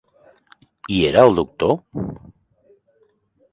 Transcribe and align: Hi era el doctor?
Hi 0.93 0.97
era 1.09 1.27
el 1.29 1.37
doctor? 1.41 1.77